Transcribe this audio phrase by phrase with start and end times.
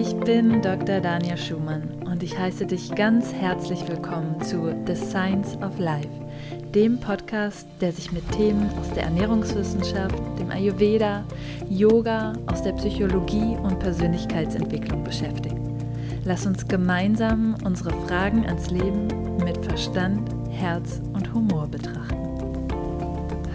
[0.00, 1.00] Ich bin Dr.
[1.00, 6.08] Dania Schumann und ich heiße dich ganz herzlich willkommen zu The Science of Life,
[6.72, 11.24] dem Podcast, der sich mit Themen aus der Ernährungswissenschaft, dem Ayurveda,
[11.68, 15.56] Yoga, aus der Psychologie und Persönlichkeitsentwicklung beschäftigt.
[16.24, 19.08] Lass uns gemeinsam unsere Fragen ans Leben
[19.44, 22.68] mit Verstand, Herz und Humor betrachten.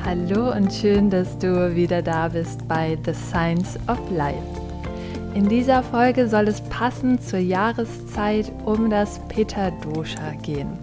[0.03, 4.52] Hallo und schön, dass du wieder da bist bei The Science of Life.
[5.33, 10.77] In dieser Folge soll es passend zur Jahreszeit um das Pitta Dosha gehen.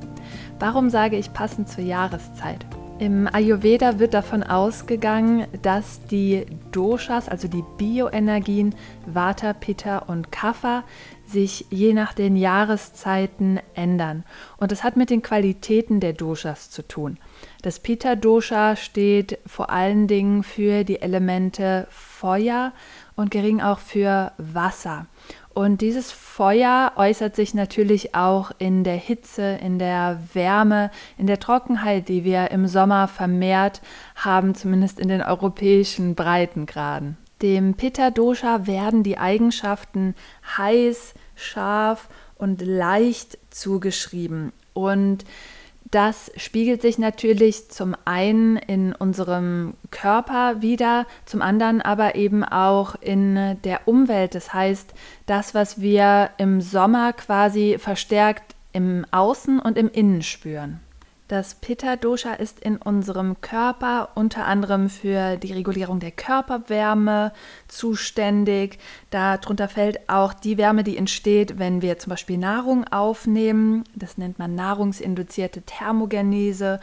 [0.58, 2.66] Warum sage ich passend zur Jahreszeit?
[2.98, 8.74] Im Ayurveda wird davon ausgegangen, dass die Doshas, also die Bioenergien
[9.06, 10.82] Vata, Pitta und Kapha,
[11.24, 14.24] sich je nach den Jahreszeiten ändern.
[14.58, 17.18] Und das hat mit den Qualitäten der Doshas zu tun.
[17.62, 22.72] Das Pitta-Dosha steht vor allen Dingen für die Elemente Feuer
[23.20, 25.06] und gering auch für Wasser.
[25.52, 31.38] Und dieses Feuer äußert sich natürlich auch in der Hitze, in der Wärme, in der
[31.40, 33.82] Trockenheit, die wir im Sommer vermehrt
[34.14, 37.18] haben, zumindest in den europäischen Breitengraden.
[37.42, 40.14] Dem Pitta-Dosha werden die Eigenschaften
[40.56, 44.52] heiß, scharf und leicht zugeschrieben.
[44.72, 45.24] Und
[45.90, 52.94] das spiegelt sich natürlich zum einen in unserem Körper wieder, zum anderen aber eben auch
[53.00, 54.34] in der Umwelt.
[54.36, 54.94] Das heißt,
[55.26, 60.80] das, was wir im Sommer quasi verstärkt im Außen und im Innen spüren.
[61.30, 67.32] Das Pitta-Dosha ist in unserem Körper unter anderem für die Regulierung der Körperwärme
[67.68, 68.80] zuständig.
[69.10, 73.84] Darunter fällt auch die Wärme, die entsteht, wenn wir zum Beispiel Nahrung aufnehmen.
[73.94, 76.80] Das nennt man nahrungsinduzierte Thermogenese.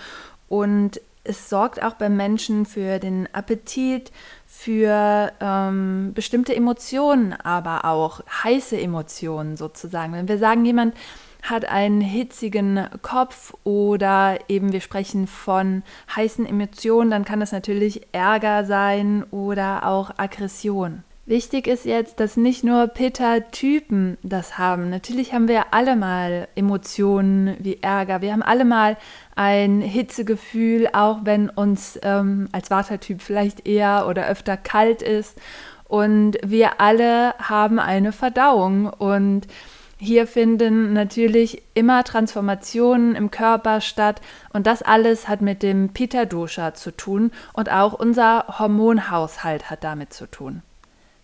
[0.48, 4.14] Und es sorgt auch beim Menschen für den Appetit,
[4.46, 10.14] für ähm, bestimmte Emotionen, aber auch heiße Emotionen sozusagen.
[10.14, 10.96] Wenn wir sagen, jemand
[11.50, 15.84] hat einen hitzigen Kopf oder eben wir sprechen von
[16.16, 21.04] heißen Emotionen, dann kann das natürlich Ärger sein oder auch Aggression.
[21.28, 24.90] Wichtig ist jetzt, dass nicht nur Pitta-Typen das haben.
[24.90, 28.22] Natürlich haben wir alle mal Emotionen wie Ärger.
[28.22, 28.96] Wir haben alle mal
[29.36, 35.38] ein Hitzegefühl, auch wenn uns ähm, als Watertyp vielleicht eher oder öfter kalt ist.
[35.84, 39.48] Und wir alle haben eine Verdauung und
[40.00, 44.22] hier finden natürlich immer Transformationen im Körper statt
[44.54, 49.84] und das alles hat mit dem Pitta Dosha zu tun und auch unser Hormonhaushalt hat
[49.84, 50.62] damit zu tun.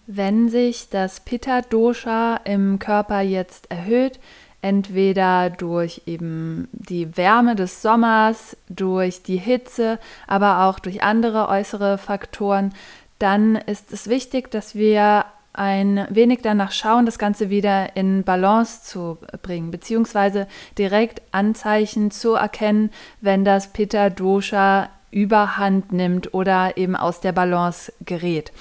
[0.08, 4.20] Wenn sich das Pitta Dosha im Körper jetzt erhöht,
[4.64, 11.98] entweder durch eben die Wärme des Sommers, durch die Hitze, aber auch durch andere äußere
[11.98, 12.74] Faktoren,
[13.20, 18.84] dann ist es wichtig, dass wir ein wenig danach schauen, das Ganze wieder in Balance
[18.84, 20.48] zu bringen, beziehungsweise
[20.78, 22.90] direkt Anzeichen zu erkennen,
[23.22, 28.52] wenn das Pitta Dosha überhand nimmt oder eben aus der Balance gerät.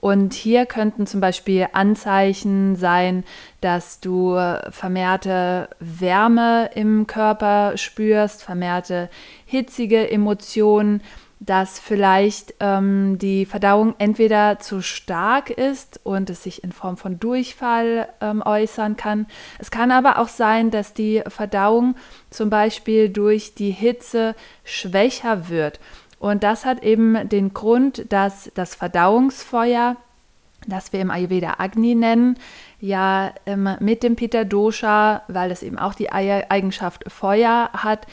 [0.00, 3.22] Und hier könnten zum Beispiel Anzeichen sein,
[3.60, 4.34] dass du
[4.70, 9.10] vermehrte Wärme im Körper spürst, vermehrte
[9.44, 11.02] hitzige Emotionen,
[11.42, 17.18] dass vielleicht ähm, die Verdauung entweder zu stark ist und es sich in Form von
[17.18, 19.26] Durchfall ähm, äußern kann.
[19.58, 21.96] Es kann aber auch sein, dass die Verdauung
[22.28, 24.34] zum Beispiel durch die Hitze
[24.64, 25.80] schwächer wird.
[26.18, 29.96] Und das hat eben den Grund, dass das Verdauungsfeuer,
[30.66, 32.38] das wir im Ayurveda Agni nennen,
[32.80, 38.06] ja ähm, mit dem Pitta Dosha, weil es eben auch die Eigenschaft Feuer hat,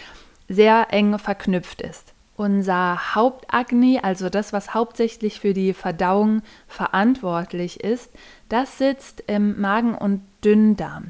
[0.48, 2.14] sehr eng verknüpft ist.
[2.38, 8.12] Unser Hauptagni, also das, was hauptsächlich für die Verdauung verantwortlich ist,
[8.48, 11.10] das sitzt im Magen- und Dünndarm.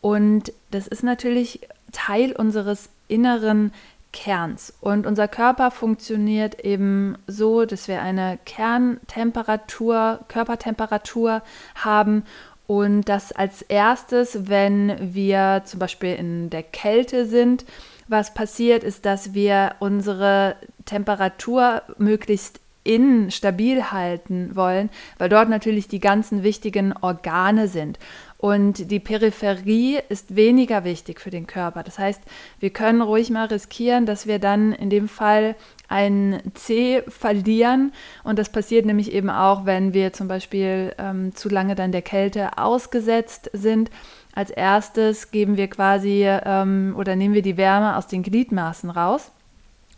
[0.00, 1.60] Und das ist natürlich
[1.92, 3.72] Teil unseres inneren
[4.12, 4.72] Kerns.
[4.80, 11.42] Und unser Körper funktioniert eben so, dass wir eine Kerntemperatur, Körpertemperatur
[11.76, 12.24] haben
[12.66, 17.64] und das als erstes, wenn wir zum Beispiel in der Kälte sind,
[18.08, 25.88] was passiert, ist, dass wir unsere Temperatur möglichst innen stabil halten wollen, weil dort natürlich
[25.88, 27.98] die ganzen wichtigen Organe sind.
[28.38, 31.82] Und die Peripherie ist weniger wichtig für den Körper.
[31.82, 32.20] Das heißt,
[32.60, 35.56] wir können ruhig mal riskieren, dass wir dann in dem Fall
[35.88, 37.92] ein C verlieren.
[38.24, 42.02] Und das passiert nämlich eben auch, wenn wir zum Beispiel ähm, zu lange dann der
[42.02, 43.90] Kälte ausgesetzt sind.
[44.36, 49.32] Als erstes geben wir quasi ähm, oder nehmen wir die Wärme aus den Gliedmaßen raus.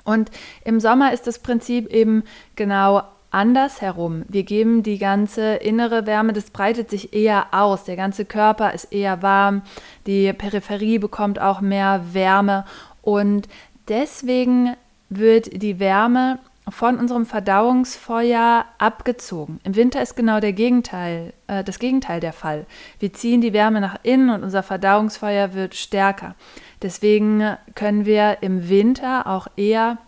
[0.04, 0.30] Und
[0.64, 2.22] im Sommer ist das Prinzip eben
[2.54, 3.02] genau
[3.32, 4.22] andersherum.
[4.28, 7.82] Wir geben die ganze innere Wärme, das breitet sich eher aus.
[7.82, 9.62] Der ganze Körper ist eher warm,
[10.06, 12.64] die Peripherie bekommt auch mehr Wärme
[13.02, 13.48] und
[13.88, 14.76] deswegen
[15.10, 16.38] wird die Wärme
[16.70, 19.60] von unserem Verdauungsfeuer abgezogen.
[19.64, 22.66] Im Winter ist genau der Gegenteil, äh, das Gegenteil der Fall.
[22.98, 26.34] Wir ziehen die Wärme nach innen und unser Verdauungsfeuer wird stärker.
[26.82, 29.98] Deswegen können wir im Winter auch eher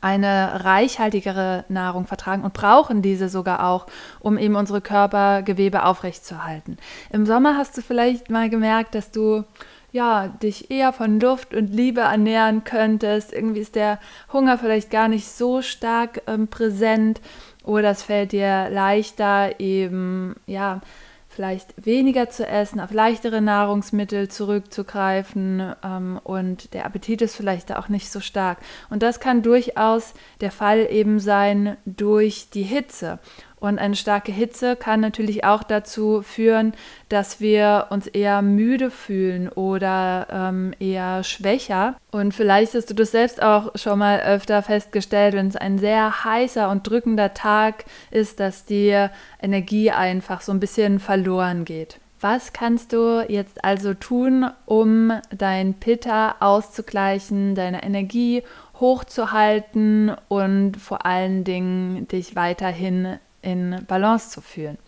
[0.00, 3.86] eine reichhaltigere Nahrung vertragen und brauchen diese sogar auch,
[4.20, 6.76] um eben unsere Körpergewebe aufrechtzuerhalten.
[7.10, 9.44] Im Sommer hast du vielleicht mal gemerkt, dass du
[9.92, 13.32] ja, dich eher von Luft und Liebe ernähren könntest.
[13.32, 13.98] Irgendwie ist der
[14.32, 17.20] Hunger vielleicht gar nicht so stark ähm, präsent
[17.64, 20.80] oder es fällt dir leichter, eben, ja,
[21.28, 27.88] vielleicht weniger zu essen, auf leichtere Nahrungsmittel zurückzugreifen ähm, und der Appetit ist vielleicht auch
[27.88, 28.58] nicht so stark.
[28.90, 33.20] Und das kann durchaus der Fall eben sein durch die Hitze.
[33.60, 36.72] Und eine starke Hitze kann natürlich auch dazu führen,
[37.08, 41.96] dass wir uns eher müde fühlen oder ähm, eher schwächer.
[42.10, 46.24] Und vielleicht hast du das selbst auch schon mal öfter festgestellt, wenn es ein sehr
[46.24, 49.08] heißer und drückender Tag ist, dass die
[49.42, 51.98] Energie einfach so ein bisschen verloren geht.
[52.20, 58.42] Was kannst du jetzt also tun, um dein Pitta auszugleichen, deine Energie
[58.80, 64.78] hochzuhalten und vor allen Dingen dich weiterhin in Balance zu fühlen.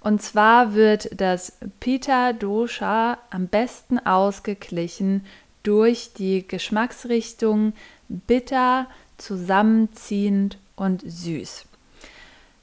[0.00, 5.24] Und zwar wird das Pita Dosha am besten ausgeglichen
[5.62, 7.72] durch die Geschmacksrichtung
[8.08, 8.86] bitter,
[9.18, 11.64] zusammenziehend und süß.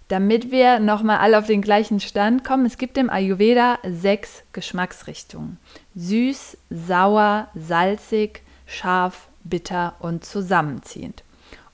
[0.08, 5.58] Damit wir nochmal alle auf den gleichen Stand kommen, es gibt im Ayurveda sechs Geschmacksrichtungen.
[5.96, 11.24] Süß, sauer, salzig, scharf, bitter und zusammenziehend.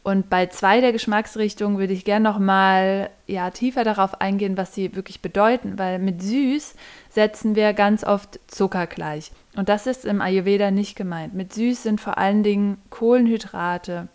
[0.01, 4.73] Und bei zwei der Geschmacksrichtungen würde ich gerne noch mal ja, tiefer darauf eingehen, was
[4.73, 6.75] sie wirklich bedeuten, weil mit süß
[7.09, 9.31] setzen wir ganz oft Zucker gleich.
[9.55, 11.33] Und das ist im Ayurveda nicht gemeint.
[11.33, 14.07] Mit süß sind vor allen Dingen Kohlenhydrate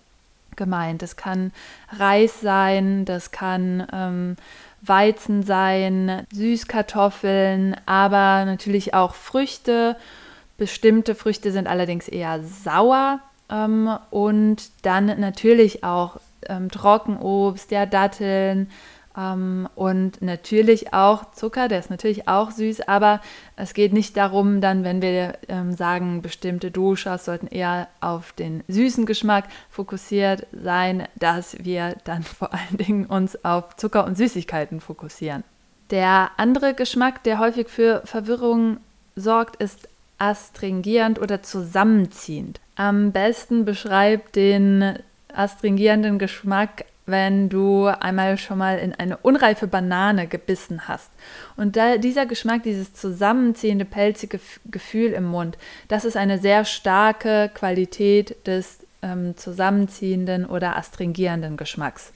[0.56, 1.02] gemeint.
[1.02, 1.52] Das kann
[1.90, 4.36] Reis sein, das kann ähm,
[4.80, 9.96] Weizen sein, Süßkartoffeln, aber natürlich auch Früchte.
[10.56, 13.20] Bestimmte Früchte sind allerdings eher sauer
[13.50, 16.18] ähm, und dann natürlich auch
[16.48, 18.70] ähm, Trockenobst, ja, Datteln
[19.16, 23.20] ähm, und natürlich auch Zucker, der ist natürlich auch süß, aber
[23.56, 28.64] es geht nicht darum, dann, wenn wir ähm, sagen, bestimmte Doshas sollten eher auf den
[28.68, 34.80] süßen Geschmack fokussiert sein, dass wir dann vor allen Dingen uns auf Zucker und Süßigkeiten
[34.80, 35.44] fokussieren.
[35.90, 38.78] Der andere Geschmack, der häufig für Verwirrung
[39.16, 39.88] sorgt, ist
[40.18, 42.60] astringierend oder zusammenziehend.
[42.76, 44.98] Am besten beschreibt den
[45.32, 51.10] astringierenden Geschmack, wenn du einmal schon mal in eine unreife Banane gebissen hast.
[51.56, 58.36] Und dieser Geschmack, dieses zusammenziehende, pelzige Gefühl im Mund, das ist eine sehr starke Qualität
[58.46, 62.12] des ähm, zusammenziehenden oder astringierenden Geschmacks.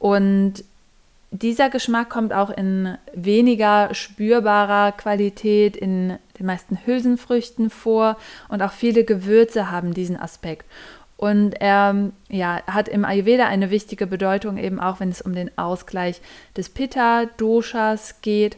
[0.00, 0.64] Und
[1.30, 8.16] dieser Geschmack kommt auch in weniger spürbarer Qualität in den meisten Hülsenfrüchten vor
[8.48, 10.66] und auch viele Gewürze haben diesen Aspekt.
[11.16, 15.56] Und er ja, hat im Ayurveda eine wichtige Bedeutung, eben auch wenn es um den
[15.56, 16.20] Ausgleich
[16.56, 18.56] des Pitta-Doshas geht.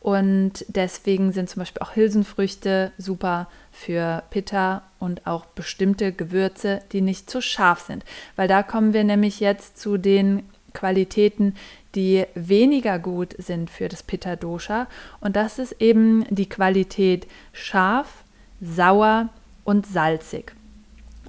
[0.00, 7.02] Und deswegen sind zum Beispiel auch Hülsenfrüchte super für Pitta und auch bestimmte Gewürze, die
[7.02, 8.04] nicht zu scharf sind.
[8.34, 10.42] Weil da kommen wir nämlich jetzt zu den
[10.72, 11.54] Qualitäten,
[11.94, 14.86] die weniger gut sind für das Pitta Dosha.
[15.20, 18.24] Und das ist eben die Qualität scharf,
[18.60, 19.30] sauer
[19.64, 20.52] und salzig.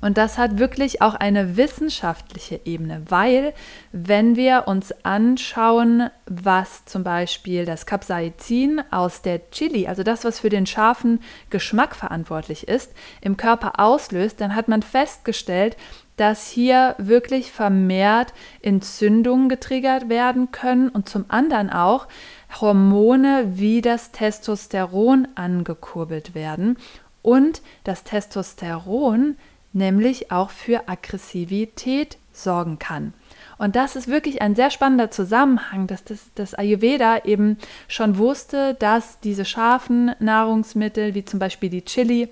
[0.01, 3.53] Und das hat wirklich auch eine wissenschaftliche Ebene, weil
[3.91, 10.39] wenn wir uns anschauen, was zum Beispiel das Capsaicin aus der Chili, also das, was
[10.39, 15.77] für den scharfen Geschmack verantwortlich ist, im Körper auslöst, dann hat man festgestellt,
[16.17, 22.07] dass hier wirklich vermehrt Entzündungen getriggert werden können und zum anderen auch
[22.59, 26.77] Hormone wie das Testosteron angekurbelt werden.
[27.21, 29.37] Und das Testosteron
[29.73, 33.13] nämlich auch für Aggressivität sorgen kann.
[33.57, 38.75] Und das ist wirklich ein sehr spannender Zusammenhang, dass das, das Ayurveda eben schon wusste,
[38.75, 42.29] dass diese scharfen Nahrungsmittel, wie zum Beispiel die Chili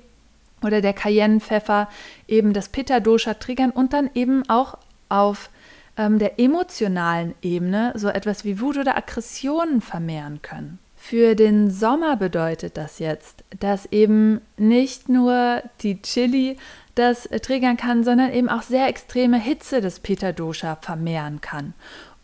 [0.64, 1.88] oder der Cayennepfeffer,
[2.28, 4.78] eben das Pitta-Dosha triggern und dann eben auch
[5.08, 5.50] auf
[5.98, 10.80] ähm, der emotionalen Ebene so etwas wie Wut oder Aggressionen vermehren können.
[10.96, 16.58] Für den Sommer bedeutet das jetzt, dass eben nicht nur die Chili
[16.96, 21.74] das triggern kann, sondern eben auch sehr extreme Hitze des Pitta Dosha vermehren kann.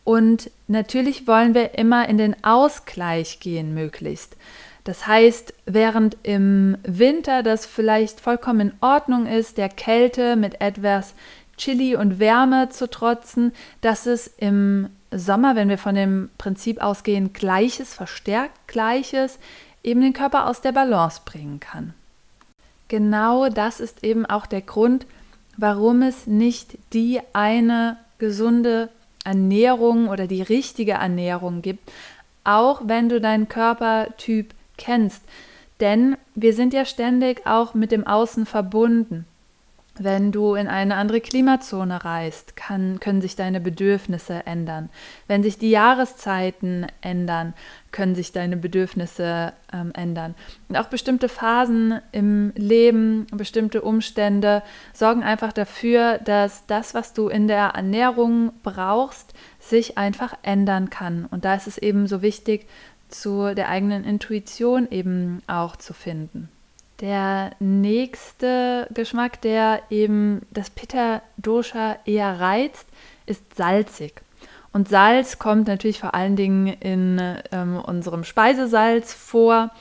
[0.04, 4.38] Und natürlich wollen wir immer in den Ausgleich gehen, möglichst.
[4.84, 11.16] Das heißt, während im Winter das vielleicht vollkommen in Ordnung ist, der Kälte mit etwas
[11.58, 17.34] Chili und Wärme zu trotzen, dass es im Sommer, wenn wir von dem Prinzip ausgehen,
[17.34, 19.40] Gleiches verstärkt Gleiches,
[19.84, 21.94] eben den Körper aus der Balance bringen kann.
[22.88, 25.06] Genau das ist eben auch der Grund,
[25.58, 28.90] warum es nicht die eine gesunde
[29.24, 31.92] Ernährung oder die richtige Ernährung gibt,
[32.44, 35.24] auch wenn du deinen Körpertyp kennst.
[35.80, 39.26] Denn wir sind ja ständig auch mit dem Außen verbunden.
[39.98, 44.90] Wenn du in eine andere Klimazone reist, kann, können sich deine Bedürfnisse ändern.
[45.28, 47.54] Wenn sich die Jahreszeiten ändern,
[47.94, 50.36] können sich deine Bedürfnisse ähm, ändern.
[50.68, 57.30] Und auch bestimmte Phasen im Leben, bestimmte Umstände sorgen einfach dafür, dass das, was du
[57.30, 61.26] in der Ernährung brauchst, sich einfach ändern kann.
[61.26, 62.68] Und da ist es eben so wichtig,
[63.08, 66.50] zu der eigenen Intuition eben auch zu finden.
[67.02, 72.88] Der nächste Geschmack, der eben das Pitta-Dosha eher reizt,
[73.26, 74.22] ist salzig.
[74.72, 77.22] Und Salz kommt natürlich vor allen Dingen in
[77.52, 79.72] ähm, unserem Speisesalz vor,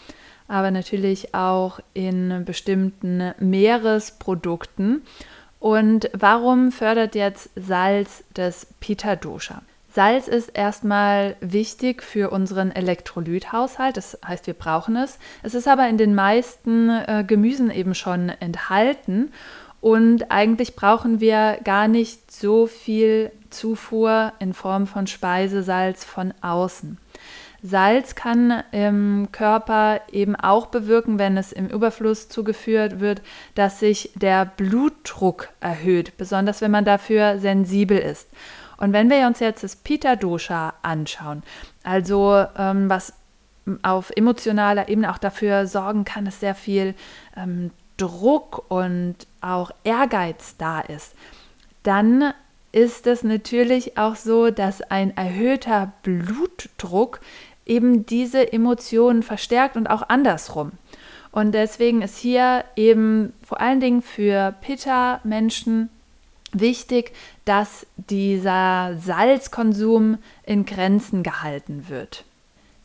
[0.47, 5.03] aber natürlich auch in bestimmten Meeresprodukten.
[5.59, 9.63] Und warum fördert jetzt Salz das Pitta-Dosha?
[9.95, 15.21] Salz ist erstmal wichtig für unseren Elektrolythaushalt, das heißt, wir brauchen es.
[15.45, 19.31] Es ist aber in den meisten äh, Gemüsen eben schon enthalten
[19.81, 26.99] und eigentlich brauchen wir gar nicht so viel Zufuhr in Form von Speisesalz von außen.
[27.63, 33.23] Salz kann im Körper eben auch bewirken, wenn es im Überfluss zugeführt wird,
[33.55, 38.29] dass sich der Blutdruck erhöht, besonders wenn man dafür sensibel ist.
[38.85, 41.43] Und wenn wir uns jetzt das Pita Dosha anschauen,
[41.85, 43.15] also ähm, was
[43.81, 46.95] auf emotionaler Ebene auch dafür sorgen kann, dass sehr viel
[47.35, 51.15] ähm, Druck und auch Ehrgeiz da ist,
[51.83, 52.35] dann
[52.73, 57.21] ist es natürlich auch so, dass ein erhöhter Blutdruck
[57.65, 60.73] eben diese Emotionen verstärkt und auch andersrum.
[61.33, 65.89] Und deswegen ist hier eben vor allen Dingen für Pitta-Menschen
[66.55, 67.13] wichtig,
[67.45, 72.25] dass dieser Salzkonsum in Grenzen gehalten wird.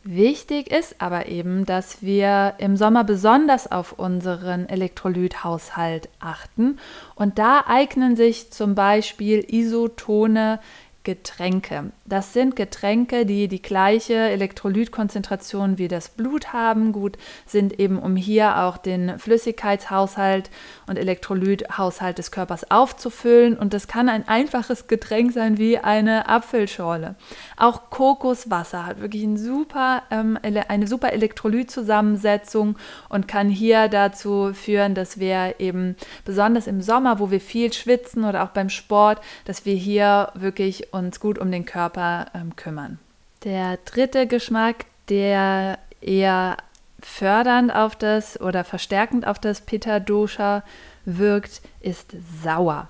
[0.04, 6.80] Wichtig ist aber eben, dass wir im Sommer besonders auf unseren Elektrolythaushalt achten
[7.16, 10.60] und da eignen sich zum Beispiel Isotone
[11.04, 11.92] Getränke.
[12.10, 16.92] Das sind Getränke, die die gleiche Elektrolytkonzentration wie das Blut haben.
[16.92, 20.50] Gut, sind eben um hier auch den Flüssigkeitshaushalt
[20.88, 23.56] und Elektrolythaushalt des Körpers aufzufüllen.
[23.56, 27.13] Und das kann ein einfaches Getränk sein wie eine Apfelschorle.
[27.58, 34.96] Auch Kokoswasser hat wirklich ein super, ähm, eine super Elektrolytzusammensetzung und kann hier dazu führen,
[34.96, 39.66] dass wir eben besonders im Sommer, wo wir viel schwitzen oder auch beim Sport, dass
[39.66, 41.99] wir hier wirklich uns gut um den Körper
[42.34, 43.00] ähm, kümmern.
[43.44, 46.58] Der dritte Geschmack, der eher
[47.01, 50.63] fördernd auf das oder verstärkend auf das Pitta Dosha
[51.06, 52.89] wirkt, ist sauer.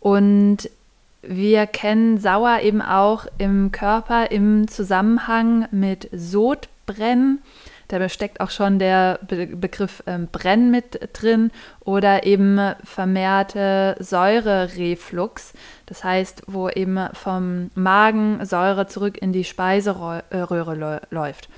[0.00, 0.70] Und
[1.22, 7.42] wir kennen sauer eben auch im Körper im Zusammenhang mit Sodbrennen.
[7.88, 11.50] Da steckt auch schon der Be Begriff ähm, Brennen mit drin
[11.80, 15.52] oder eben vermehrte Säurereflux.
[15.86, 21.48] Das heißt, wo eben vom Magen Säure zurück in die Speiseröhre läuft.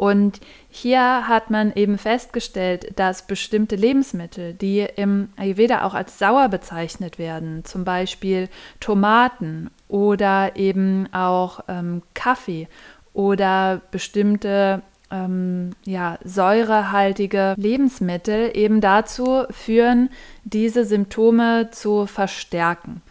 [0.00, 6.48] Und hier hat man eben festgestellt, dass bestimmte Lebensmittel, die im Ayurveda auch als sauer
[6.48, 8.48] bezeichnet werden, zum Beispiel
[8.80, 12.66] Tomaten oder eben auch ähm, Kaffee
[13.12, 14.80] oder bestimmte
[15.10, 20.10] ähm, ja, säurehaltige Lebensmittel eben dazu führen,
[20.44, 23.02] diese Symptome zu verstärken.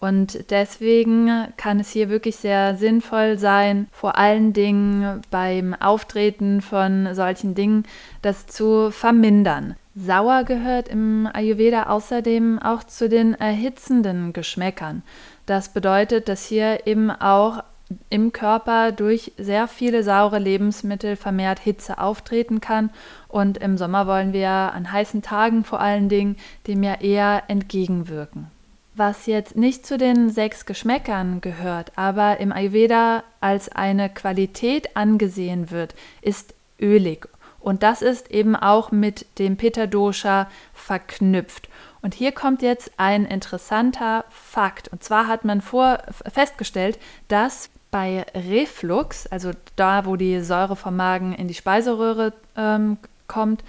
[0.00, 7.14] Und deswegen kann es hier wirklich sehr sinnvoll sein, vor allen Dingen beim Auftreten von
[7.14, 7.84] solchen Dingen,
[8.20, 9.76] das zu vermindern.
[9.94, 15.02] Sauer gehört im Ayurveda außerdem auch zu den erhitzenden Geschmäckern.
[15.46, 17.62] Das bedeutet, dass hier eben auch
[18.10, 22.90] im Körper durch sehr viele saure Lebensmittel vermehrt Hitze auftreten kann.
[23.28, 28.50] Und im Sommer wollen wir an heißen Tagen vor allen Dingen dem ja eher entgegenwirken.
[28.94, 35.70] Was jetzt nicht zu den sechs Geschmäckern gehört, aber im Ayurveda als eine Qualität angesehen
[35.70, 37.26] wird, ist ölig.
[37.58, 41.68] Und das ist eben auch mit dem Pitta Dosha verknüpft.
[42.02, 44.88] Und hier kommt jetzt ein interessanter Fakt.
[44.88, 50.96] Und zwar hat man vor, festgestellt, dass bei Reflux, also da, wo die Säure vom
[50.96, 52.96] Magen in die Speiseröhre ähm,
[53.28, 53.62] kommt,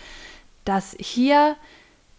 [0.66, 1.58] dass hier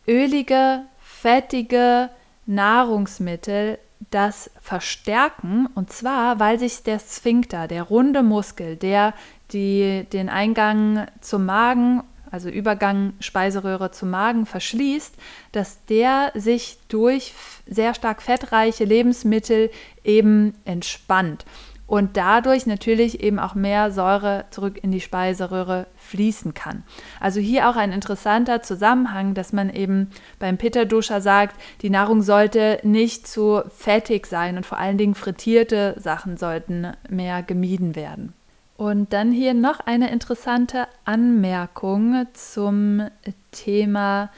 [0.06, 2.10] ölige, fettige
[2.46, 3.78] Nahrungsmittel
[4.10, 5.66] das verstärken.
[5.74, 9.14] Und zwar, weil sich der Sphinkter, der runde Muskel, der
[9.52, 15.14] die, den Eingang zum Magen, also Übergang Speiseröhre zum Magen verschließt,
[15.52, 17.32] dass der sich durch
[17.66, 19.70] sehr stark fettreiche Lebensmittel
[20.04, 21.46] eben entspannt
[21.86, 26.82] und dadurch natürlich eben auch mehr Säure zurück in die Speiseröhre fließen kann.
[27.20, 32.22] Also hier auch ein interessanter Zusammenhang, dass man eben beim Pitta Dosha sagt, die Nahrung
[32.22, 38.32] sollte nicht zu fettig sein und vor allen Dingen frittierte Sachen sollten mehr gemieden werden.
[38.76, 43.08] Und dann hier noch eine interessante Anmerkung zum
[43.52, 44.30] Thema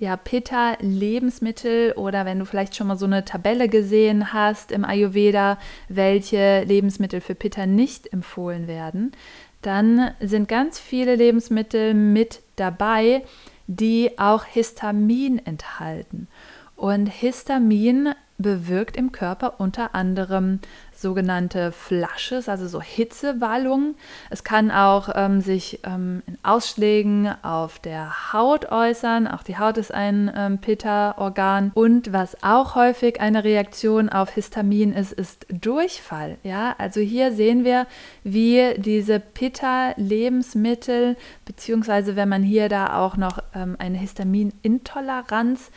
[0.00, 4.84] ja, Pitta Lebensmittel oder wenn du vielleicht schon mal so eine Tabelle gesehen hast im
[4.84, 9.12] Ayurveda, welche Lebensmittel für Pitta nicht empfohlen werden,
[9.60, 13.22] dann sind ganz viele Lebensmittel mit dabei,
[13.66, 16.28] die auch Histamin enthalten.
[16.76, 20.60] Und Histamin bewirkt im Körper unter anderem
[21.00, 23.94] sogenannte Flashes, also so Hitzewallungen.
[24.30, 29.26] Es kann auch ähm, sich ähm, in Ausschlägen auf der Haut äußern.
[29.26, 31.70] Auch die Haut ist ein ähm, Pitta-Organ.
[31.74, 36.38] Und was auch häufig eine Reaktion auf Histamin ist, ist Durchfall.
[36.42, 37.86] Ja, also hier sehen wir,
[38.22, 45.70] wie diese Pitta-Lebensmittel, beziehungsweise wenn man hier da auch noch ähm, eine Histaminintoleranz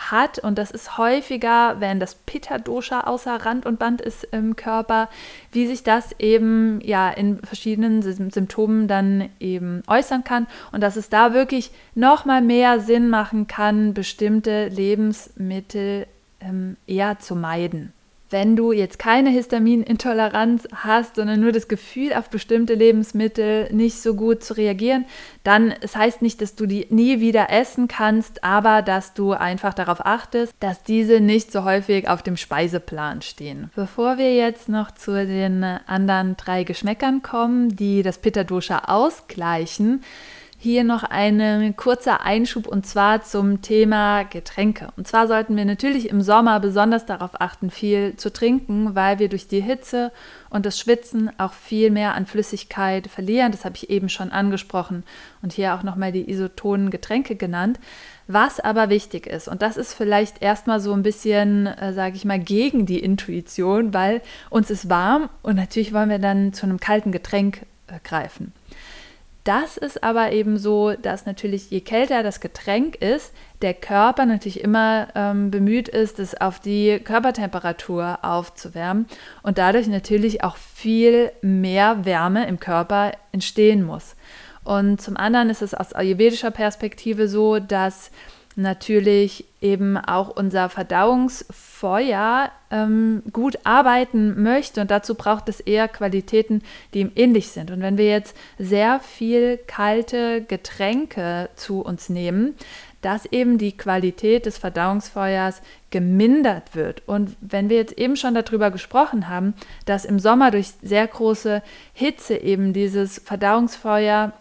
[0.00, 0.38] hat.
[0.38, 5.08] Und das ist häufiger, wenn das Pitta-Dosha außer Rand und Band ist im Körper,
[5.52, 10.46] wie sich das eben ja in verschiedenen Symptomen dann eben äußern kann.
[10.72, 16.06] Und dass es da wirklich nochmal mehr Sinn machen kann, bestimmte Lebensmittel
[16.40, 17.92] ähm, eher zu meiden.
[18.30, 24.14] Wenn du jetzt keine Histaminintoleranz hast, sondern nur das Gefühl, auf bestimmte Lebensmittel nicht so
[24.14, 25.04] gut zu reagieren,
[25.42, 29.74] dann es heißt nicht, dass du die nie wieder essen kannst, aber dass du einfach
[29.74, 33.70] darauf achtest, dass diese nicht so häufig auf dem Speiseplan stehen.
[33.74, 40.02] Bevor wir jetzt noch zu den anderen drei Geschmäckern kommen, die das Pitta Dosha ausgleichen,
[40.62, 44.88] hier noch ein kurzer Einschub und zwar zum Thema Getränke.
[44.98, 49.30] Und zwar sollten wir natürlich im Sommer besonders darauf achten, viel zu trinken, weil wir
[49.30, 50.12] durch die Hitze
[50.50, 53.52] und das Schwitzen auch viel mehr an Flüssigkeit verlieren.
[53.52, 55.04] Das habe ich eben schon angesprochen
[55.40, 57.80] und hier auch nochmal die isotonen Getränke genannt.
[58.26, 62.26] Was aber wichtig ist, und das ist vielleicht erstmal so ein bisschen, äh, sage ich
[62.26, 64.20] mal, gegen die Intuition, weil
[64.50, 68.52] uns ist warm und natürlich wollen wir dann zu einem kalten Getränk äh, greifen.
[69.50, 74.60] Das ist aber eben so, dass natürlich je kälter das Getränk ist, der Körper natürlich
[74.60, 79.06] immer ähm, bemüht ist, es auf die Körpertemperatur aufzuwärmen
[79.42, 84.14] und dadurch natürlich auch viel mehr Wärme im Körper entstehen muss.
[84.62, 88.12] Und zum anderen ist es aus ayurvedischer Perspektive so, dass
[88.62, 94.80] natürlich eben auch unser Verdauungsfeuer ähm, gut arbeiten möchte.
[94.80, 96.62] Und dazu braucht es eher Qualitäten,
[96.94, 97.70] die ihm ähnlich sind.
[97.70, 102.54] Und wenn wir jetzt sehr viel kalte Getränke zu uns nehmen,
[103.02, 107.02] dass eben die Qualität des Verdauungsfeuers gemindert wird.
[107.06, 109.54] Und wenn wir jetzt eben schon darüber gesprochen haben,
[109.86, 111.62] dass im Sommer durch sehr große
[111.94, 114.32] Hitze eben dieses Verdauungsfeuer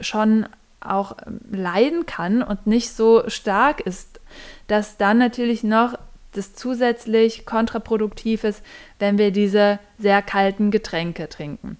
[0.00, 0.46] schon
[0.84, 4.20] auch ähm, leiden kann und nicht so stark ist,
[4.66, 5.94] dass dann natürlich noch
[6.32, 8.62] das zusätzlich kontraproduktiv ist,
[8.98, 11.76] wenn wir diese sehr kalten Getränke trinken.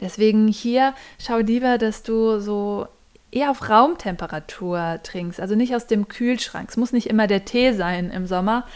[0.00, 2.88] Deswegen hier schau lieber, dass du so
[3.30, 6.68] eher auf Raumtemperatur trinkst, also nicht aus dem Kühlschrank.
[6.70, 8.66] Es muss nicht immer der Tee sein im Sommer,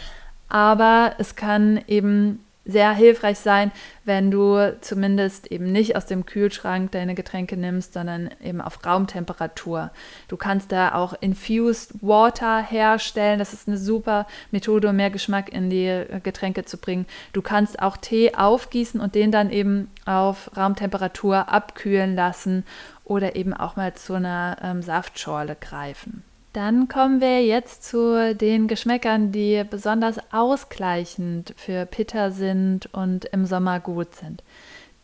[0.47, 3.71] aber es kann eben sehr hilfreich sein,
[4.05, 9.91] wenn du zumindest eben nicht aus dem Kühlschrank deine Getränke nimmst, sondern eben auf Raumtemperatur.
[10.27, 13.39] Du kannst da auch Infused Water herstellen.
[13.39, 17.05] Das ist eine super Methode, um mehr Geschmack in die Getränke zu bringen.
[17.33, 22.65] Du kannst auch Tee aufgießen und den dann eben auf Raumtemperatur abkühlen lassen
[23.03, 26.23] oder eben auch mal zu einer ähm, Saftschorle greifen.
[26.53, 33.45] Dann kommen wir jetzt zu den Geschmäckern, die besonders ausgleichend für Pitta sind und im
[33.45, 34.43] Sommer gut sind.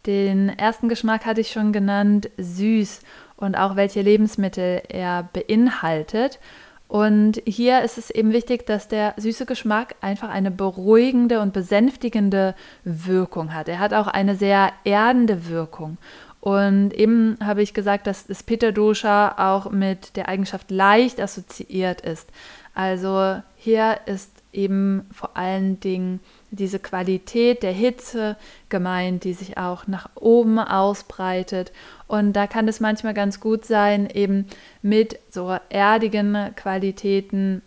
[0.08, 3.02] Den ersten Geschmack hatte ich schon genannt, süß
[3.38, 6.40] und auch welche Lebensmittel er beinhaltet.
[6.88, 12.54] Und hier ist es eben wichtig, dass der süße Geschmack einfach eine beruhigende und besänftigende
[12.84, 13.68] Wirkung hat.
[13.68, 15.98] Er hat auch eine sehr erdende Wirkung.
[16.46, 22.02] Und eben habe ich gesagt, dass das Pitta Dosha auch mit der Eigenschaft leicht assoziiert
[22.02, 22.30] ist.
[22.76, 26.20] Also hier ist eben vor allen Dingen
[26.52, 28.36] diese Qualität der Hitze
[28.70, 31.72] gemeint, die sich auch nach oben ausbreitet.
[32.08, 34.46] Und da kann es manchmal ganz gut sein, eben
[34.84, 37.64] mit so erdigen Qualitäten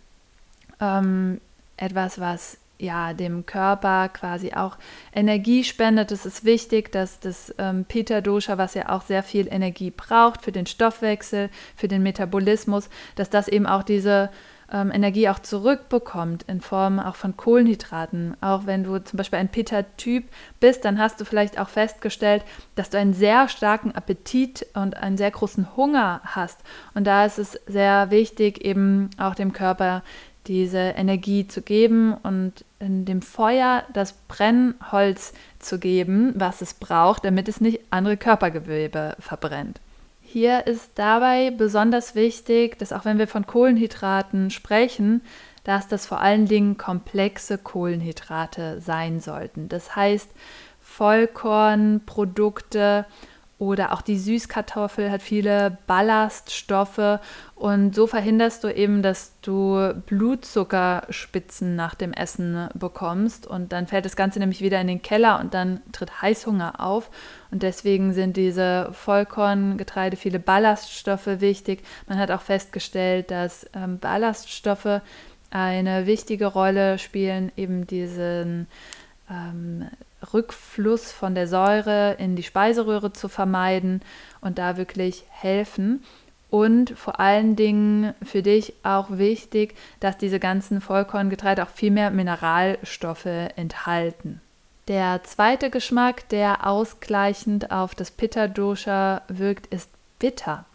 [0.79, 1.41] ähm,
[1.75, 4.77] etwas, was ja dem Körper quasi auch
[5.13, 6.11] Energie spendet.
[6.11, 10.41] Es ist wichtig, dass das ähm, Pitta Dosha, was ja auch sehr viel Energie braucht
[10.41, 14.29] für den Stoffwechsel, für den Metabolismus, dass das eben auch diese
[14.71, 18.37] ähm, Energie auch zurückbekommt in Form auch von Kohlenhydraten.
[18.41, 20.25] Auch wenn du zum Beispiel ein Pitta-Typ
[20.59, 22.43] bist, dann hast du vielleicht auch festgestellt,
[22.75, 26.59] dass du einen sehr starken Appetit und einen sehr großen Hunger hast.
[26.93, 30.03] Und da ist es sehr wichtig, eben auch dem Körper
[30.49, 37.23] diese Energie zu geben und in dem Feuer das Brennholz zu geben, was es braucht,
[37.23, 39.79] damit es nicht andere Körpergewebe verbrennt.
[40.23, 45.21] Hier ist dabei besonders wichtig, dass auch wenn wir von Kohlenhydraten sprechen,
[45.63, 49.69] dass das vor allen Dingen komplexe Kohlenhydrate sein sollten.
[49.69, 50.31] Das heißt,
[50.81, 53.05] Vollkornprodukte
[53.59, 57.19] oder auch die Süßkartoffel hat viele Ballaststoffe.
[57.55, 63.45] Und so verhinderst du eben, dass du Blutzuckerspitzen nach dem Essen bekommst.
[63.45, 67.09] Und dann fällt das Ganze nämlich wieder in den Keller und dann tritt Heißhunger auf.
[67.51, 71.83] Und deswegen sind diese Vollkorngetreide viele Ballaststoffe wichtig.
[72.07, 75.01] Man hat auch festgestellt, dass ähm, Ballaststoffe
[75.51, 78.67] eine wichtige Rolle spielen, eben diesen
[79.29, 79.87] ähm,
[80.33, 84.01] Rückfluss von der Säure in die Speiseröhre zu vermeiden
[84.41, 86.03] und da wirklich helfen.
[86.49, 92.09] Und vor allen Dingen für dich auch wichtig, dass diese ganzen Vollkorngetreide auch viel mehr
[92.09, 94.41] Mineralstoffe enthalten.
[94.87, 100.65] Der zweite Geschmack, der ausgleichend auf das Pitta-Dosha wirkt, ist bitter.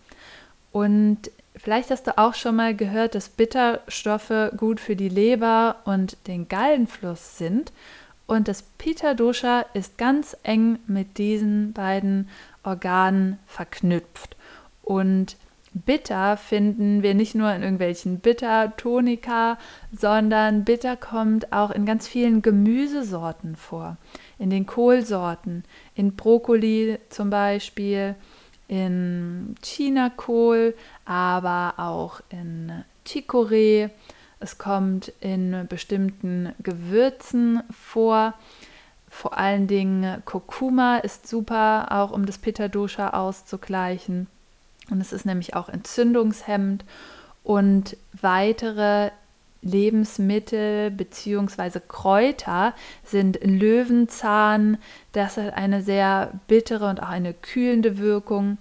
[0.71, 1.19] Und
[1.57, 6.49] vielleicht hast du auch schon mal gehört, dass Bitterstoffe gut für die Leber und den
[6.49, 7.73] Gallenfluss sind.
[8.27, 12.29] Und das Pitta-Dosha ist ganz eng mit diesen beiden
[12.63, 14.37] Organen verknüpft.
[14.83, 15.37] Und
[15.75, 19.59] Bitter finden wir nicht nur in irgendwelchen Bitter-Tonika,
[19.93, 23.97] sondern Bitter kommt auch in ganz vielen Gemüsesorten vor.
[24.39, 25.65] In den Kohlsorten,
[25.97, 28.15] in Brokkoli zum Beispiel,
[28.69, 33.91] in Chinakohl, aber auch in Chicorée
[34.45, 38.35] es kommt in bestimmten Gewürzen vor.
[39.09, 44.27] Vor allen Dingen Kurkuma ist super, auch um das Pitta Dosha auszugleichen.
[44.91, 46.85] Und es ist nämlich auch entzündungshemmend.
[47.43, 49.11] Und weitere
[49.63, 51.81] Lebensmittel bzw.
[51.89, 54.77] Kräuter sind Löwenzahn.
[55.13, 58.59] Das hat eine sehr bittere und auch eine kühlende Wirkung.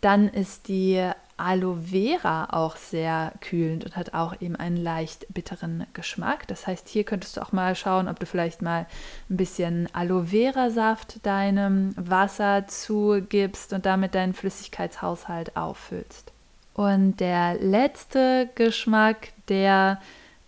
[0.00, 5.86] Dann ist die Aloe Vera auch sehr kühlend und hat auch eben einen leicht bitteren
[5.92, 6.46] Geschmack.
[6.46, 8.86] Das heißt, hier könntest du auch mal schauen, ob du vielleicht mal
[9.28, 16.32] ein bisschen Aloe Vera Saft deinem Wasser zugibst und damit deinen Flüssigkeitshaushalt auffüllst.
[16.74, 20.00] Und der letzte Geschmack, der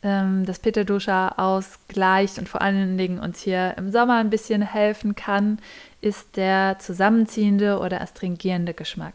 [0.03, 4.62] ähm, das Pitta Dosha ausgleicht und vor allen Dingen uns hier im Sommer ein bisschen
[4.62, 5.59] helfen kann,
[6.01, 9.14] ist der zusammenziehende oder astringierende Geschmack.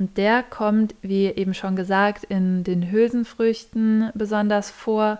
[0.00, 5.18] Und der kommt, wie eben schon gesagt, in den Hülsenfrüchten besonders vor.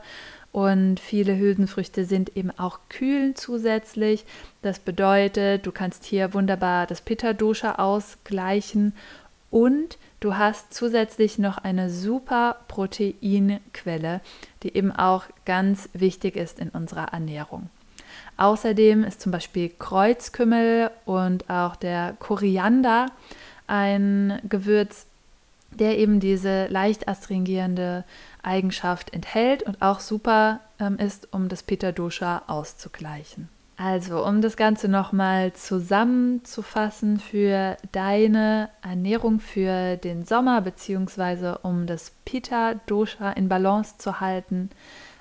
[0.52, 4.24] Und viele Hülsenfrüchte sind eben auch kühl zusätzlich.
[4.62, 8.94] Das bedeutet, du kannst hier wunderbar das Pitta-Dosha ausgleichen
[9.50, 14.22] und du hast zusätzlich noch eine super Proteinquelle,
[14.62, 17.68] die eben auch ganz wichtig ist in unserer Ernährung.
[18.38, 23.06] Außerdem ist zum Beispiel Kreuzkümmel und auch der Koriander
[23.70, 25.06] ein Gewürz,
[25.70, 28.04] der eben diese leicht astringierende
[28.42, 33.48] Eigenschaft enthält und auch super ähm, ist, um das Pitta Dosha auszugleichen.
[33.76, 42.12] Also, um das Ganze nochmal zusammenzufassen für deine Ernährung für den Sommer, beziehungsweise um das
[42.26, 44.68] Pitta Dosha in Balance zu halten,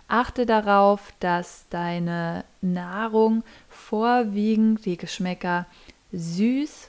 [0.09, 5.65] achte darauf, dass deine Nahrung vorwiegend die Geschmäcker
[6.11, 6.88] süß,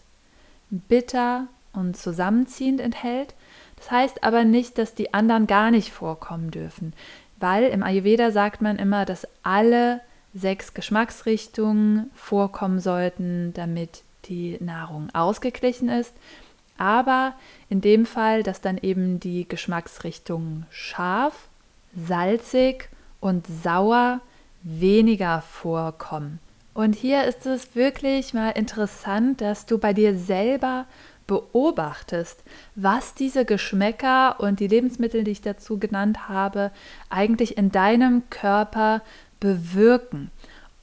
[0.71, 3.35] bitter und zusammenziehend enthält.
[3.77, 6.93] Das heißt aber nicht, dass die anderen gar nicht vorkommen dürfen,
[7.39, 10.01] weil im Ayurveda sagt man immer, dass alle
[10.35, 16.13] sechs Geschmacksrichtungen vorkommen sollten, damit die Nahrung ausgeglichen ist.
[16.77, 17.35] Aber
[17.69, 21.49] in dem Fall, dass dann eben die Geschmacksrichtungen scharf,
[21.95, 22.89] salzig
[23.21, 24.21] und sauer
[24.63, 26.39] weniger vorkommen.
[26.75, 30.87] Und hier ist es wirklich mal interessant, dass du bei dir selber
[31.27, 32.43] beobachtest,
[32.75, 36.73] was diese Geschmäcker und die Lebensmittel, die ich dazu genannt habe,
[37.09, 39.03] eigentlich in deinem Körper
[39.39, 40.31] bewirken.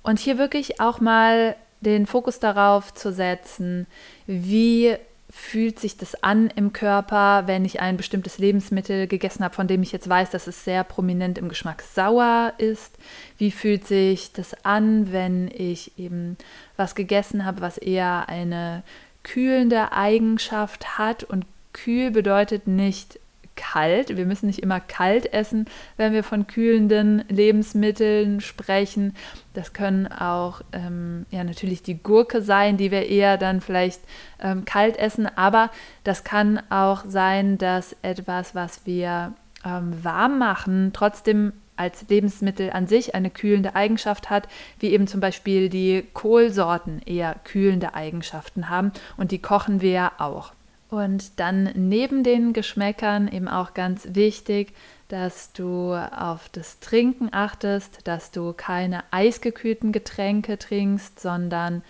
[0.04, 3.88] Und hier wirklich auch mal den Fokus darauf zu setzen,
[4.26, 4.95] wie
[5.29, 9.83] fühlt sich das an im Körper, wenn ich ein bestimmtes Lebensmittel gegessen habe, von dem
[9.83, 12.97] ich jetzt weiß, dass es sehr prominent im Geschmack sauer ist?
[13.37, 16.37] Wie fühlt sich das an, wenn ich eben
[16.77, 18.83] was gegessen habe, was eher eine
[19.23, 21.23] kühlende Eigenschaft hat?
[21.25, 23.19] Und kühl bedeutet nicht
[23.58, 24.15] kalt.
[24.15, 25.65] Wir müssen nicht immer kalt essen,
[25.98, 29.13] wenn wir von kühlenden Lebensmitteln sprechen.
[29.54, 34.00] Das können auch ähm, ja natürlich die Gurke sein, die wir eher dann vielleicht
[34.41, 35.28] ähm, kalt essen.
[35.36, 35.70] Aber
[36.06, 39.34] das kann auch sein, dass etwas, was wir
[39.65, 44.48] ähm, warm machen, trotzdem als Lebensmittel an sich eine kühlende Eigenschaft hat,
[44.80, 50.12] wie eben zum Beispiel die Kohlsorten eher kühlende Eigenschaften haben und die kochen wir ja
[50.17, 50.54] auch.
[50.89, 54.73] Und dann neben den Geschmäckern eben auch ganz wichtig,
[55.10, 61.82] dass du auf das Trinken achtest, dass du keine eisgekühlten Getränke trinkst, sondern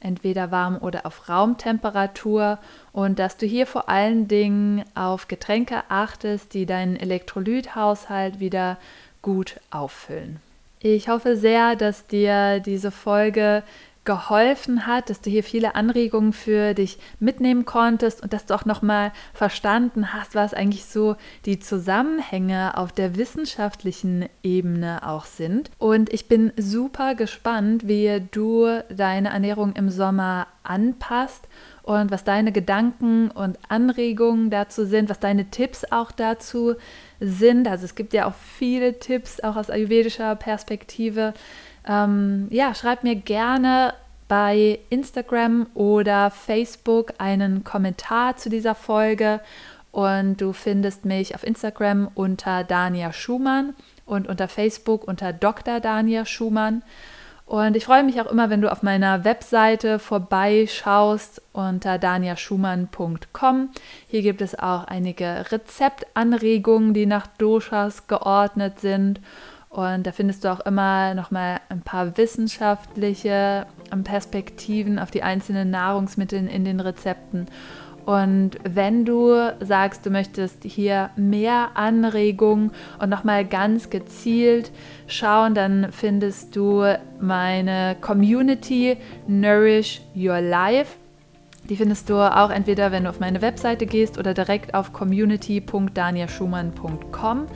[0.00, 2.58] entweder warm oder auf Raumtemperatur
[2.92, 8.78] und dass du hier vor allen Dingen auf Getränke achtest, die deinen Elektrolythaushalt wieder
[9.22, 10.40] gut auffüllen.
[10.80, 13.62] Ich hoffe sehr, dass dir diese Folge
[14.04, 18.64] geholfen hat, dass du hier viele Anregungen für dich mitnehmen konntest und dass du auch
[18.64, 25.70] nochmal verstanden hast, was eigentlich so die Zusammenhänge auf der wissenschaftlichen Ebene auch sind.
[25.78, 31.46] Und ich bin super gespannt, wie du deine Ernährung im Sommer anpasst
[31.82, 36.74] und was deine Gedanken und Anregungen dazu sind, was deine Tipps auch dazu
[37.20, 37.68] sind.
[37.68, 41.34] Also es gibt ja auch viele Tipps, auch aus ayurvedischer Perspektive
[41.86, 43.94] ähm, ja, schreib mir gerne
[44.28, 49.40] bei Instagram oder Facebook einen Kommentar zu dieser Folge
[49.90, 53.74] und du findest mich auf Instagram unter Dania Schumann
[54.06, 55.80] und unter Facebook unter Dr.
[55.80, 56.82] Dania Schumann.
[57.44, 63.68] Und ich freue mich auch immer, wenn du auf meiner Webseite vorbeischaust unter daniaschumann.com.
[64.08, 69.20] Hier gibt es auch einige Rezeptanregungen, die nach Doshas geordnet sind.
[69.72, 75.22] Und da findest du auch immer noch mal ein paar wissenschaftliche ähm, Perspektiven auf die
[75.22, 77.46] einzelnen Nahrungsmittel in den Rezepten.
[78.04, 84.72] Und wenn du sagst, du möchtest hier mehr Anregungen und nochmal ganz gezielt
[85.06, 86.84] schauen, dann findest du
[87.20, 90.96] meine Community Nourish Your Life.
[91.70, 97.46] Die findest du auch entweder, wenn du auf meine Webseite gehst oder direkt auf community.daniaschumann.com.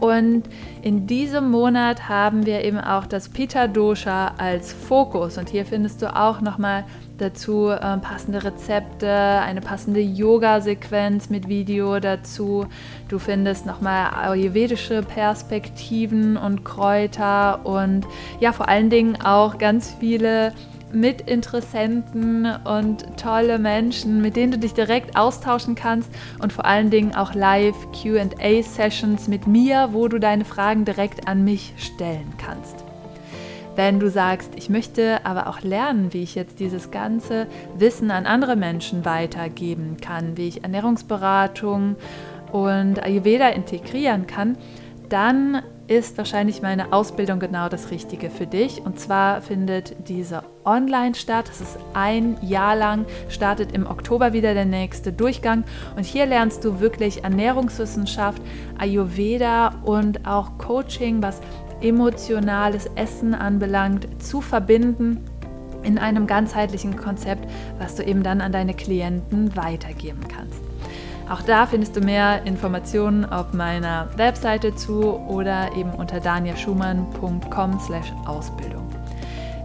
[0.00, 0.44] Und
[0.82, 5.38] in diesem Monat haben wir eben auch das Pita Dosha als Fokus.
[5.38, 6.84] Und hier findest du auch nochmal
[7.18, 12.66] dazu äh, passende Rezepte, eine passende Yoga-Sequenz mit Video dazu.
[13.08, 18.06] Du findest nochmal ayurvedische Perspektiven und Kräuter und
[18.40, 20.52] ja, vor allen Dingen auch ganz viele
[21.00, 27.14] Mitinteressenten und tolle Menschen, mit denen du dich direkt austauschen kannst und vor allen Dingen
[27.14, 32.84] auch live QA-Sessions mit mir, wo du deine Fragen direkt an mich stellen kannst.
[33.76, 38.24] Wenn du sagst, ich möchte aber auch lernen, wie ich jetzt dieses ganze Wissen an
[38.24, 41.96] andere Menschen weitergeben kann, wie ich Ernährungsberatung
[42.52, 44.56] und Ayurveda integrieren kann,
[45.10, 48.82] dann ist wahrscheinlich meine Ausbildung genau das Richtige für dich.
[48.84, 51.46] Und zwar findet diese online statt.
[51.50, 55.64] Es ist ein Jahr lang, startet im Oktober wieder der nächste Durchgang.
[55.96, 58.42] Und hier lernst du wirklich Ernährungswissenschaft,
[58.78, 61.40] Ayurveda und auch Coaching, was
[61.80, 65.24] emotionales Essen anbelangt, zu verbinden
[65.82, 70.65] in einem ganzheitlichen Konzept, was du eben dann an deine Klienten weitergeben kannst.
[71.28, 78.86] Auch da findest du mehr Informationen auf meiner Webseite zu oder eben unter danielschumann.com/ausbildung.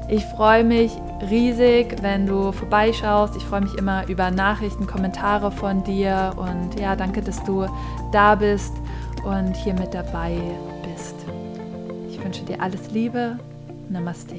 [0.08, 0.92] Ich freue mich
[1.30, 3.36] riesig, wenn du vorbeischaust.
[3.38, 7.68] Ich freue mich immer über Nachrichten, Kommentare von dir und ja, danke, dass du
[8.12, 8.74] da bist
[9.24, 10.38] und hier mit dabei
[10.84, 11.16] bist.
[12.10, 13.38] Ich wünsche dir alles Liebe.
[13.90, 14.36] Namaste.